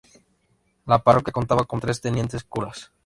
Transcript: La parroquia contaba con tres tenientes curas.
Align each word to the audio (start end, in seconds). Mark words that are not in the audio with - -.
La 0.87 1.03
parroquia 1.03 1.31
contaba 1.31 1.65
con 1.65 1.79
tres 1.79 2.01
tenientes 2.01 2.43
curas. 2.43 2.91